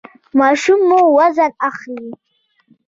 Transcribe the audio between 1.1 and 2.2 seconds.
وزن اخلي؟